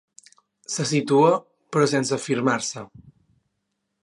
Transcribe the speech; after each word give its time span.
Se 0.75 0.85
situa, 0.91 1.29
però 1.75 1.91
sense 1.93 2.19
afirmar-se. 2.21 2.89